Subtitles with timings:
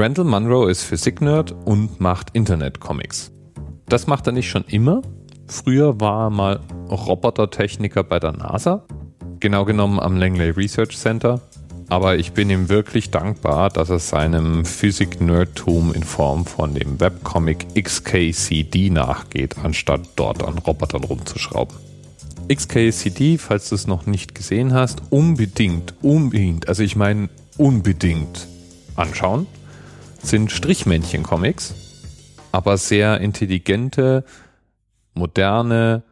[0.00, 3.32] Randall Munro ist Physik-Nerd und macht Internet-Comics.
[3.88, 5.02] Das macht er nicht schon immer.
[5.48, 8.84] Früher war er mal Robotertechniker bei der NASA,
[9.40, 11.40] genau genommen am Langley Research Center.
[11.88, 17.66] Aber ich bin ihm wirklich dankbar, dass er seinem Physik-Nerdtum in Form von dem Webcomic
[17.74, 21.76] XKCD nachgeht, anstatt dort an Robotern rumzuschrauben.
[22.46, 28.46] XKCD, falls du es noch nicht gesehen hast, unbedingt, unbedingt, also ich meine unbedingt
[28.94, 29.48] anschauen,
[30.18, 31.74] sind Strichmännchen-Comics,
[32.52, 34.24] aber sehr intelligente,
[35.14, 36.02] moderne,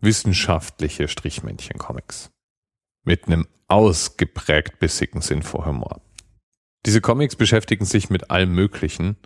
[0.00, 2.30] wissenschaftliche Strichmännchen-Comics.
[3.04, 6.00] Mit einem ausgeprägt bissigen Sinn vor Humor.
[6.86, 9.16] Diese Comics beschäftigen sich mit allem Möglichen.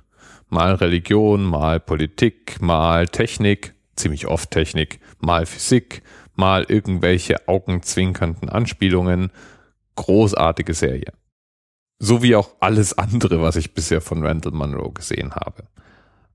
[0.48, 6.02] Mal Religion, mal Politik, mal Technik, ziemlich oft Technik, mal Physik,
[6.34, 9.30] mal irgendwelche augenzwinkernden Anspielungen.
[9.96, 11.12] Großartige Serie.
[11.98, 15.64] So wie auch alles andere, was ich bisher von Randall Munro gesehen habe.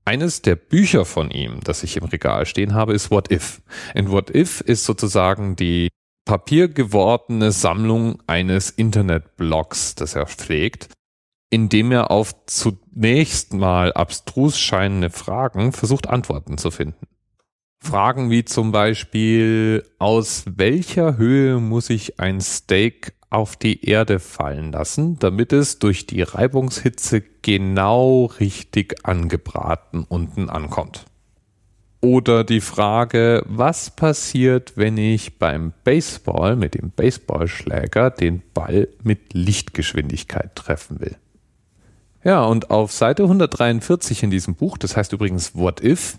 [0.04, 3.62] Eines der Bücher von ihm, das ich im Regal stehen habe, ist What If.
[3.94, 5.88] Und What If ist sozusagen die
[6.26, 10.88] papiergewordene Sammlung eines Internetblogs, das er pflegt,
[11.50, 17.06] in dem er auf zunächst mal abstrus scheinende Fragen versucht Antworten zu finden.
[17.82, 24.70] Fragen wie zum Beispiel, aus welcher Höhe muss ich ein Steak auf die Erde fallen
[24.70, 31.06] lassen, damit es durch die Reibungshitze genau richtig angebraten unten ankommt?
[32.00, 39.34] Oder die Frage, was passiert, wenn ich beim Baseball mit dem Baseballschläger den Ball mit
[39.34, 41.16] Lichtgeschwindigkeit treffen will?
[42.22, 46.18] Ja, und auf Seite 143 in diesem Buch, das heißt übrigens What If,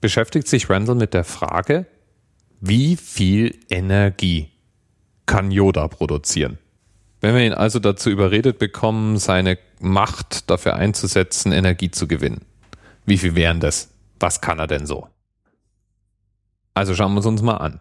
[0.00, 1.86] beschäftigt sich Randall mit der Frage,
[2.60, 4.53] wie viel Energie
[5.26, 6.58] kann Yoda produzieren?
[7.20, 12.42] Wenn wir ihn also dazu überredet bekommen, seine Macht dafür einzusetzen, Energie zu gewinnen.
[13.06, 13.90] Wie viel wären das?
[14.20, 15.08] Was kann er denn so?
[16.74, 17.80] Also schauen wir es uns mal an.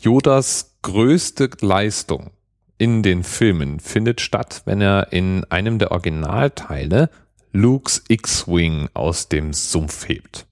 [0.00, 2.30] Yodas größte Leistung
[2.78, 7.10] in den Filmen findet statt, wenn er in einem der Originalteile
[7.52, 10.46] Lukes X-Wing aus dem Sumpf hebt.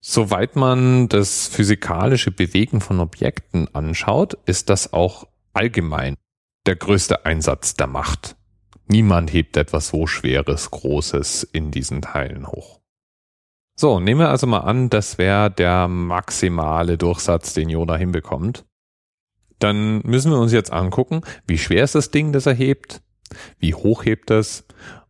[0.00, 6.16] Soweit man das physikalische Bewegen von Objekten anschaut, ist das auch allgemein
[6.66, 8.36] der größte Einsatz der Macht.
[8.86, 12.80] Niemand hebt etwas so Schweres, Großes in diesen Teilen hoch.
[13.74, 18.64] So, nehmen wir also mal an, das wäre der maximale Durchsatz, den Yoda hinbekommt.
[19.58, 23.00] Dann müssen wir uns jetzt angucken, wie schwer ist das Ding, das er hebt,
[23.58, 24.66] wie hoch hebt das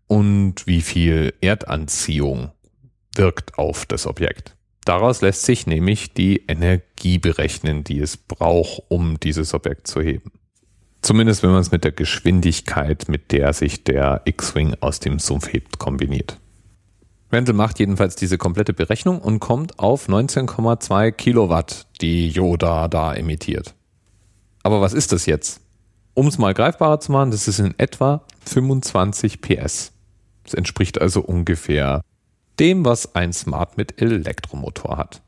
[0.07, 2.53] und wie viel Erdanziehung
[3.15, 4.57] wirkt auf das Objekt.
[4.85, 10.33] Daraus lässt sich nämlich die Energie berechnen, die es braucht, um dieses Objekt zu heben.
[11.03, 15.53] Zumindest wenn man es mit der Geschwindigkeit, mit der sich der X-Wing aus dem Sumpf
[15.53, 16.39] hebt, kombiniert.
[17.33, 23.75] Randall macht jedenfalls diese komplette Berechnung und kommt auf 19,2 Kilowatt, die Yoda da emittiert.
[24.63, 25.61] Aber was ist das jetzt?
[26.15, 29.93] Um es mal greifbarer zu machen, das ist in etwa 25 PS.
[30.45, 32.03] Das entspricht also ungefähr
[32.59, 35.23] dem, was ein Smart mit Elektromotor hat.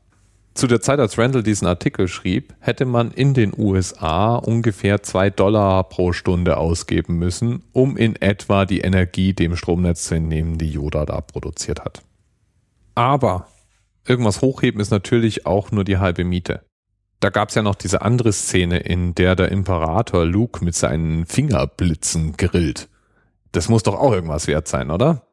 [0.55, 5.29] Zu der Zeit, als Randall diesen Artikel schrieb, hätte man in den USA ungefähr zwei
[5.29, 10.69] Dollar pro Stunde ausgeben müssen, um in etwa die Energie dem Stromnetz zu entnehmen, die
[10.69, 12.03] Yoda da produziert hat.
[12.95, 13.47] Aber
[14.07, 16.61] irgendwas hochheben ist natürlich auch nur die halbe Miete.
[17.19, 21.25] Da gab es ja noch diese andere Szene, in der der Imperator Luke mit seinen
[21.25, 22.87] Fingerblitzen grillt.
[23.51, 25.27] Das muss doch auch irgendwas wert sein, oder?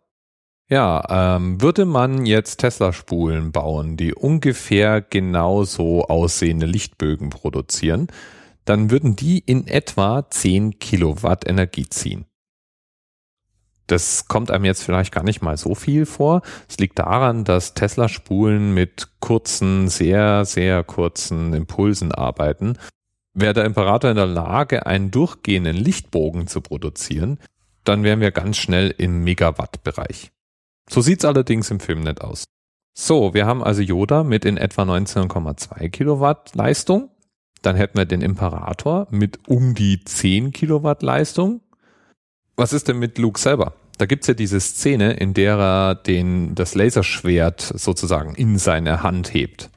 [0.72, 8.06] Ja, ähm, würde man jetzt Tesla-Spulen bauen, die ungefähr genauso aussehende Lichtbögen produzieren,
[8.64, 12.24] dann würden die in etwa 10 Kilowatt Energie ziehen.
[13.86, 16.40] Das kommt einem jetzt vielleicht gar nicht mal so viel vor.
[16.66, 22.78] Es liegt daran, dass Tesla-Spulen mit kurzen, sehr, sehr kurzen Impulsen arbeiten.
[23.34, 27.40] Wäre der Imperator in der Lage, einen durchgehenden Lichtbogen zu produzieren,
[27.84, 30.32] dann wären wir ganz schnell im Megawatt-Bereich.
[30.88, 32.44] So sieht's allerdings im Film nicht aus.
[32.94, 37.10] So, wir haben also Yoda mit in etwa 19,2 Kilowatt Leistung.
[37.62, 41.60] Dann hätten wir den Imperator mit um die 10 Kilowatt Leistung.
[42.56, 43.74] Was ist denn mit Luke selber?
[43.98, 49.32] Da gibt's ja diese Szene, in der er den, das Laserschwert sozusagen in seine Hand
[49.32, 49.70] hebt.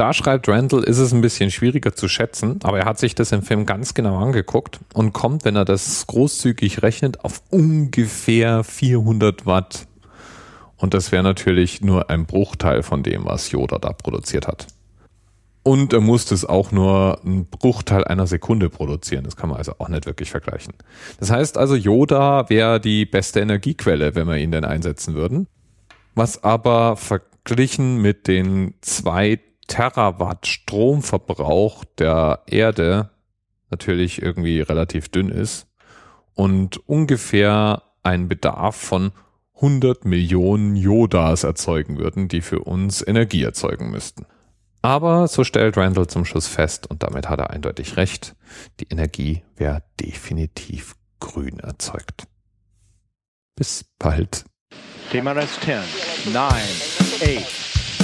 [0.00, 3.32] Da schreibt Randall, ist es ein bisschen schwieriger zu schätzen, aber er hat sich das
[3.32, 9.44] im Film ganz genau angeguckt und kommt, wenn er das großzügig rechnet, auf ungefähr 400
[9.44, 9.86] Watt.
[10.78, 14.68] Und das wäre natürlich nur ein Bruchteil von dem, was Yoda da produziert hat.
[15.64, 19.24] Und er musste es auch nur einen Bruchteil einer Sekunde produzieren.
[19.24, 20.72] Das kann man also auch nicht wirklich vergleichen.
[21.18, 25.46] Das heißt also, Yoda wäre die beste Energiequelle, wenn wir ihn denn einsetzen würden.
[26.14, 29.40] Was aber verglichen mit den zwei
[29.70, 33.10] Terawatt Stromverbrauch der Erde
[33.70, 35.68] natürlich irgendwie relativ dünn ist
[36.34, 39.12] und ungefähr einen Bedarf von
[39.54, 44.26] 100 Millionen Yodas erzeugen würden, die für uns Energie erzeugen müssten.
[44.82, 48.34] Aber so stellt Randall zum Schluss fest, und damit hat er eindeutig recht,
[48.80, 52.24] die Energie wäre definitiv grün erzeugt.
[53.54, 54.44] Bis bald.
[55.12, 57.69] TMRS 10, 9, 8.